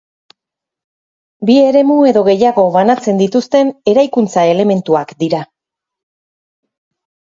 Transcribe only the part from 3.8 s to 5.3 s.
eraikuntza-elementuak